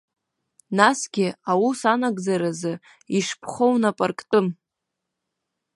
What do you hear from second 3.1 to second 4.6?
ишԥхоу нап арктәым.